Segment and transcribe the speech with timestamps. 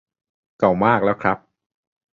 [0.59, 1.37] เก่ามากแล้วครับ